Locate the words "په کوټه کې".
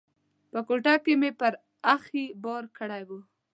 0.51-1.13